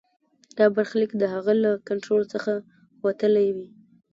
[0.57, 2.53] دا برخلیک د هغه له کنټرول څخه
[3.05, 3.67] وتلی وي.